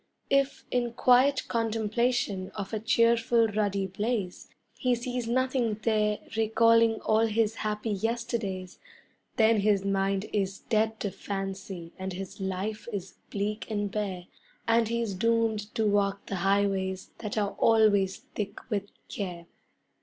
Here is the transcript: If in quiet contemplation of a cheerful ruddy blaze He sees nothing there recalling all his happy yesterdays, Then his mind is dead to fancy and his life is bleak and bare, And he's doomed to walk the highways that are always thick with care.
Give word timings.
If 0.31 0.65
in 0.71 0.93
quiet 0.93 1.47
contemplation 1.47 2.49
of 2.55 2.73
a 2.73 2.79
cheerful 2.79 3.47
ruddy 3.49 3.85
blaze 3.85 4.49
He 4.73 4.95
sees 4.95 5.27
nothing 5.27 5.75
there 5.83 6.17
recalling 6.35 6.95
all 7.01 7.27
his 7.27 7.53
happy 7.57 7.91
yesterdays, 7.91 8.79
Then 9.35 9.59
his 9.59 9.85
mind 9.85 10.25
is 10.33 10.57
dead 10.57 10.99
to 11.01 11.11
fancy 11.11 11.93
and 11.99 12.13
his 12.13 12.39
life 12.41 12.87
is 12.91 13.13
bleak 13.29 13.69
and 13.69 13.91
bare, 13.91 14.25
And 14.67 14.87
he's 14.87 15.13
doomed 15.13 15.71
to 15.75 15.85
walk 15.85 16.25
the 16.25 16.37
highways 16.37 17.11
that 17.19 17.37
are 17.37 17.51
always 17.59 18.17
thick 18.17 18.71
with 18.71 18.89
care. 19.07 19.45